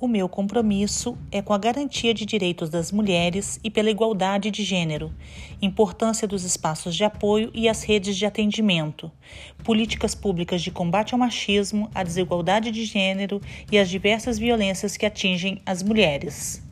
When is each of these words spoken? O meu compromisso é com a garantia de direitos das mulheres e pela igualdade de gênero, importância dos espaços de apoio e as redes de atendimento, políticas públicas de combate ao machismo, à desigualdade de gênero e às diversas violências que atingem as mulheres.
O 0.00 0.06
meu 0.06 0.28
compromisso 0.28 1.18
é 1.28 1.42
com 1.42 1.52
a 1.52 1.58
garantia 1.58 2.14
de 2.14 2.24
direitos 2.24 2.70
das 2.70 2.92
mulheres 2.92 3.58
e 3.64 3.68
pela 3.68 3.90
igualdade 3.90 4.48
de 4.48 4.62
gênero, 4.62 5.12
importância 5.60 6.28
dos 6.28 6.44
espaços 6.44 6.94
de 6.94 7.02
apoio 7.02 7.50
e 7.52 7.68
as 7.68 7.82
redes 7.82 8.16
de 8.16 8.24
atendimento, 8.24 9.10
políticas 9.64 10.14
públicas 10.14 10.62
de 10.62 10.70
combate 10.70 11.14
ao 11.14 11.18
machismo, 11.18 11.90
à 11.92 12.04
desigualdade 12.04 12.70
de 12.70 12.84
gênero 12.84 13.40
e 13.72 13.76
às 13.76 13.90
diversas 13.90 14.38
violências 14.38 14.96
que 14.96 15.04
atingem 15.04 15.60
as 15.66 15.82
mulheres. 15.82 16.67